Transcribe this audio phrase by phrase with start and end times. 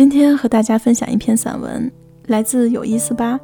[0.00, 1.92] 今天和大家分享一篇散文，
[2.28, 3.38] 来自有意思吧。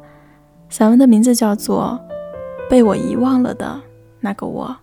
[0.69, 1.99] 散文的名字叫做
[2.67, 3.79] 《被我遗忘了的
[4.19, 4.75] 那个我》。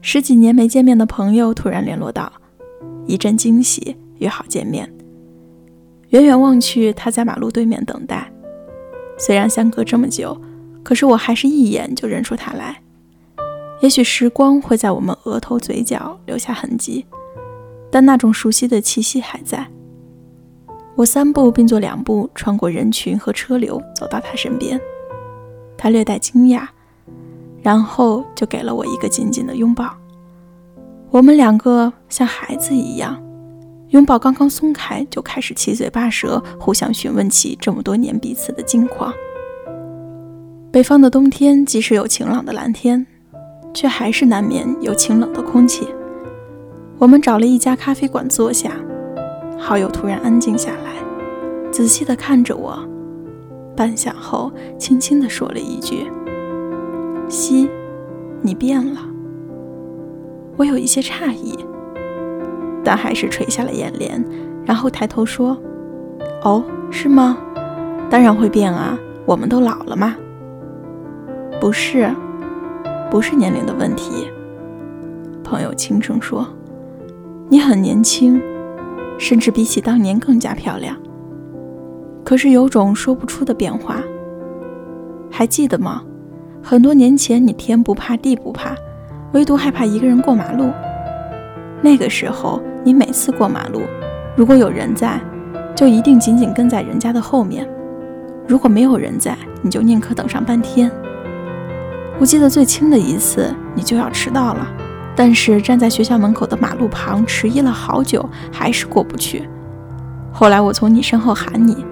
[0.00, 2.32] 十几年没见面的朋友突然联络到。
[3.06, 4.92] 一阵惊喜，约好见面。
[6.08, 8.32] 远远望去，他在马路对面等待。
[9.16, 10.36] 虽然相隔这么久，
[10.82, 12.82] 可是我还是一眼就认出他来。
[13.80, 17.06] 也许时光会在我们额头、嘴角留下痕迹，
[17.92, 19.64] 但那种熟悉的气息还在。
[20.96, 24.80] 我三步并作两步，穿过人群和车流，走到他身边。
[25.76, 26.66] 他略带惊讶，
[27.60, 29.94] 然后就给了我一个紧紧的拥抱。
[31.10, 33.22] 我们两个像孩子一样，
[33.88, 39.12] 拥抱刚刚松开，就开始七嘴八舌，互相询问起这么多年彼此的近况。
[40.70, 43.06] 北方的冬天，即使有晴朗的蓝天，
[43.74, 45.86] 却还是难免有清冷的空气。
[47.02, 48.70] 我们找了一家咖啡馆坐下，
[49.58, 51.02] 好友突然安静下来，
[51.72, 52.78] 仔细地看着我，
[53.74, 56.08] 半晌后，轻轻地说了一句
[57.28, 57.68] ：“西，
[58.40, 59.00] 你变了。”
[60.56, 61.58] 我有一些诧异，
[62.84, 64.24] 但还是垂下了眼帘，
[64.64, 65.58] 然后抬头说
[66.44, 67.36] ：“哦，是吗？
[68.08, 70.14] 当然会变啊，我们都老了嘛。
[71.60, 72.08] ”“不是，
[73.10, 74.30] 不是年龄的问题。”
[75.42, 76.46] 朋友轻声说
[77.52, 78.40] ：“你很年轻，
[79.18, 80.96] 甚至比起当年更加漂亮。
[82.24, 84.00] 可是有种说不出的变化。
[85.30, 86.02] 还记得吗？
[86.62, 88.74] 很多年前，你天不怕地不怕。”
[89.34, 90.70] 唯独害怕一个人过马路。
[91.82, 93.82] 那个时候，你每次过马路，
[94.34, 95.20] 如果有人在，
[95.74, 97.66] 就一定紧紧跟在人家的后面；
[98.48, 100.90] 如果没有人在，你就宁可等上半天。
[102.18, 104.66] 我记得最轻的一次，你就要迟到了，
[105.14, 109.48] 但是站在学校门口的马路旁迟疑了好久，还是过不去。
[110.32, 111.84] 后来我从你身后喊你，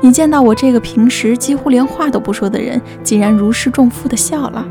[0.00, 4.66] 你见到我这个平时几乎连话都不说的人，竟然如释重负地笑了。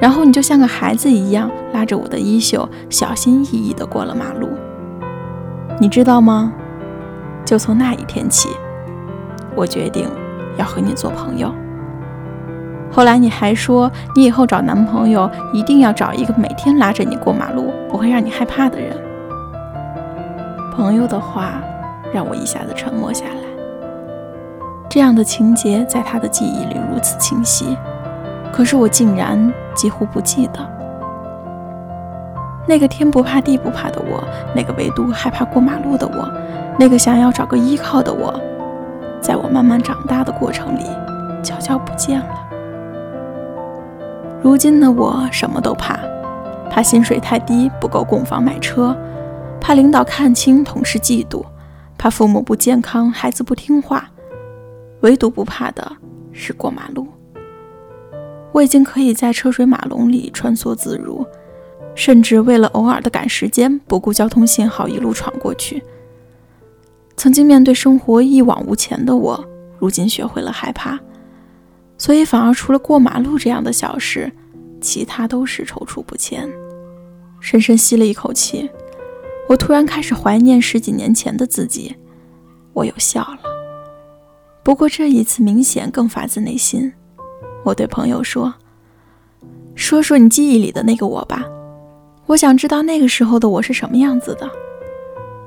[0.00, 4.48] 然后你就像个孩子一样，拉着我的衣袖，小心翼翼地过了马路。
[5.78, 6.52] 你知道吗？
[7.44, 8.48] 就从那一天起，
[9.56, 10.08] 我决定
[10.56, 11.52] 要和你做朋友。
[12.92, 18.96] 后来你还说，你以后找男朋友一定要找一个每天拉着你过马路，不会让你害怕的人。
[20.74, 21.62] 朋友的话
[22.12, 23.34] 让我一下子沉默下来。
[24.88, 27.76] 这样的情节在他的记忆里如此清晰。
[28.52, 30.58] 可是我竟然几乎不记得，
[32.66, 34.20] 那个天不怕地不怕的我，
[34.52, 36.28] 那个唯独害怕过马路的我，
[36.76, 38.34] 那个想要找个依靠的我，
[39.20, 40.84] 在我慢慢长大的过程里，
[41.40, 42.49] 悄悄不见了。
[44.42, 46.00] 如今的我什么都怕，
[46.70, 48.96] 怕薪水太低不够供房买车，
[49.60, 51.44] 怕领导看清同事嫉妒，
[51.98, 54.10] 怕父母不健康孩子不听话，
[55.00, 55.92] 唯独不怕的
[56.32, 57.06] 是过马路。
[58.52, 61.24] 我已经可以在车水马龙里穿梭自如，
[61.94, 65.82] 甚至为了偶尔的赶时间，不顾交通信号一路闯过去。
[67.14, 69.44] 曾经面对生活一往无前的我，
[69.78, 70.98] 如今学会了害怕，
[72.00, 74.32] 所以反而除了过马路这样的小事，
[74.80, 76.50] 其他都是踌躇不前。
[77.40, 78.70] 深深吸了一口气，
[79.46, 81.94] 我突然开始怀念十几年前的自己，
[82.72, 83.40] 我又笑了。
[84.62, 86.90] 不过这一次明显更发自内心。
[87.66, 88.54] 我对朋友说
[89.76, 91.44] ：“说说你记忆里的那个我吧，
[92.24, 94.50] 我想知道那个时候的我是什么样子的。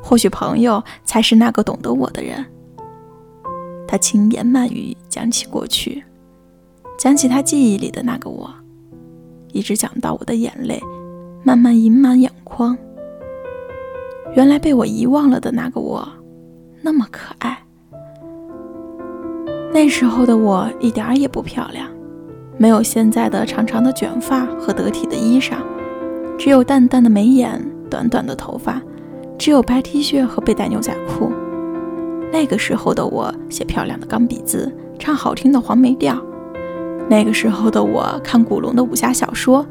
[0.04, 2.46] 或许朋友才是那个懂得我的人。”
[3.90, 6.04] 他轻言慢语讲起过去，
[6.98, 8.50] 讲起他记忆里的那个我，
[9.52, 10.82] 一直讲到我的眼泪
[11.44, 12.78] 慢慢盈满眼眶。
[14.36, 16.08] 原来被我遗忘了的那个我，
[16.82, 17.60] 那么可爱。
[19.74, 21.88] 那时候的我一点儿也不漂亮。
[22.58, 25.58] 没有现在的长长的卷发和得体的衣裳，
[26.38, 27.60] 只有淡淡的眉眼、
[27.90, 28.82] 短短的头发，
[29.38, 31.32] 只有白 T 恤和背带牛仔裤。
[32.32, 36.24] 那个时候的我写漂亮的钢笔字，唱好听的黄梅调。
[37.10, 39.66] 那个时候的我看古龙的武侠小说，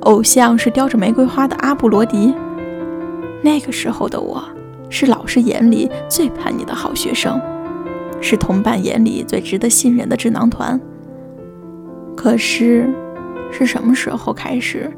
[0.00, 2.34] 偶像是叼着玫瑰花的阿布罗迪。
[3.42, 4.42] 那个时候的我
[4.90, 7.40] 是老师眼里最叛逆的好学生，
[8.20, 10.78] 是同伴眼里最值得信任的智囊团。
[12.16, 12.92] 可是，
[13.50, 14.90] 是什么时候开始，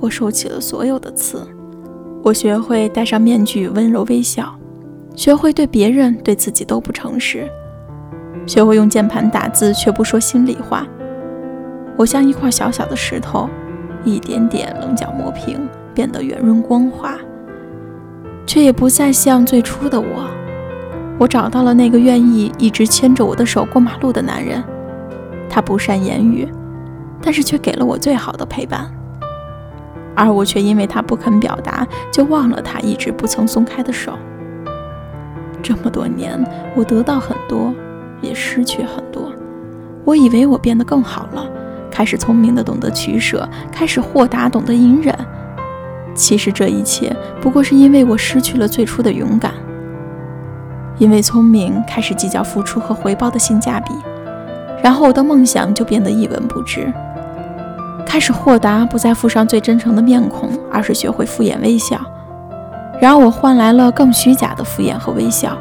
[0.00, 1.46] 我收起了所有的刺？
[2.22, 4.54] 我学会戴上面具，温柔微笑，
[5.16, 7.48] 学会对别人、对自己都不诚实，
[8.46, 10.86] 学会用键盘打字却不说心里话。
[11.96, 13.48] 我像一块小小的石头，
[14.04, 17.16] 一点点棱角磨平，变得圆润光滑，
[18.46, 20.28] 却也不再像最初的我。
[21.18, 24.62] 我找到了那个愿意一直牵着我的手过马路的男人，
[25.48, 26.48] 他不善言语，
[27.20, 28.90] 但是却给了我最好的陪伴。
[30.14, 34.12] 而我却因为他不肯表达，就忘了他一直不曾松开的手。
[35.62, 36.44] 这么多年，
[36.74, 37.72] 我得到很多，
[38.20, 39.30] 也失去很多。
[40.04, 41.46] 我以为我变得更好了，
[41.92, 45.14] 开始聪明的懂得取舍，开始豁达懂得隐忍。
[46.14, 49.52] 其实这一切不过是因为我失去了最初的勇敢。
[50.98, 53.92] 因为聪明，开始计较付出和回报的性价比，
[54.82, 56.92] 然后我的梦想就变得一文不值。
[58.06, 61.98] 开始豁达，不再附上最真诚的面孔，而是学会敷衍微笑。
[63.00, 65.56] 然而我换来了更虚假的敷衍和微笑。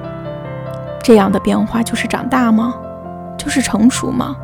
[1.02, 2.76] 这样的变化就是长大吗？
[3.38, 4.36] 就是成熟吗？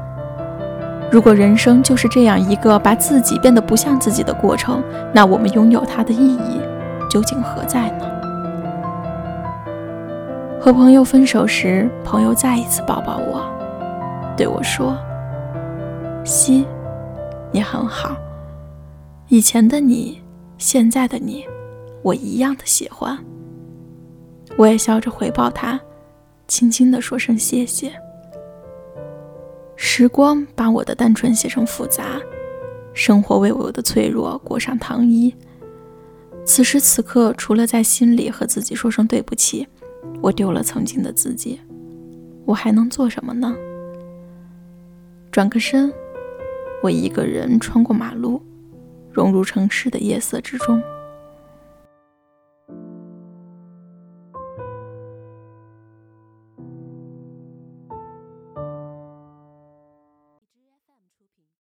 [1.12, 4.84] 如果人生就是这样一个把自己变得不像自己的过程，
[5.14, 6.62] 那我们拥有它的意义
[7.10, 8.06] 究竟何在呢？
[10.60, 13.42] 和朋友分手时，朋友再一次抱抱我，
[14.36, 14.98] 对我说
[16.26, 16.66] ：“西。”
[17.50, 18.18] 你很好，
[19.30, 20.22] 以前的你，
[20.58, 21.46] 现在的你，
[22.04, 23.18] 我一样的喜欢。
[24.58, 25.80] 我也笑着回报他，
[26.50, 27.94] 轻轻的说声谢谢。
[29.80, 32.20] 时光把我的单纯写成复杂，
[32.94, 35.34] 生活为我的脆弱裹上糖衣。
[36.44, 39.68] 此时此刻，除了在心里和自己说声对不起，
[40.20, 41.60] 我丢了曾经的自己，
[42.44, 43.56] 我还能做什么呢？
[45.32, 45.94] 转个身。
[46.82, 48.42] 我一个人穿过马路，
[49.12, 50.82] 融入城市的夜色之中。